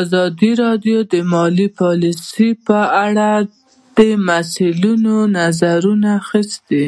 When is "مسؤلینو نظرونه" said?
4.26-6.08